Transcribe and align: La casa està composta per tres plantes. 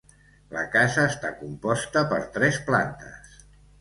La 0.53 0.61
casa 0.75 1.03
està 1.11 1.31
composta 1.41 2.03
per 2.15 2.21
tres 2.39 2.59
plantes. 2.71 3.37